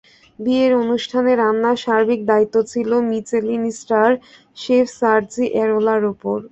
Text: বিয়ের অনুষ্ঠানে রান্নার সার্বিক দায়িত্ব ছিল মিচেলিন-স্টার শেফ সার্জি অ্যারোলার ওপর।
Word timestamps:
বিয়ের 0.39 0.73
অনুষ্ঠানে 0.83 1.31
রান্নার 1.35 1.77
সার্বিক 1.83 2.21
দায়িত্ব 2.25 2.55
ছিল 2.71 2.89
মিচেলিন-স্টার 3.09 4.09
শেফ 4.57 4.85
সার্জি 4.99 5.45
অ্যারোলার 5.53 6.01
ওপর। 6.11 6.37